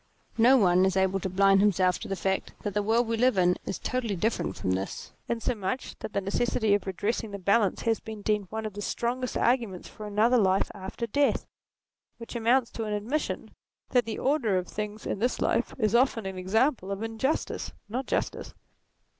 [0.39, 3.37] No one is able to blind himself to the fact that the world we live
[3.37, 7.99] in is totally different from this; insomuch that the necessity of redressing the balance has
[7.99, 11.45] been deemed one of the strongest arguments for another life after death,
[12.17, 13.51] which amounts to an admission
[13.89, 18.07] that the order of things in this life is often an example of injustice, not
[18.07, 18.55] justice.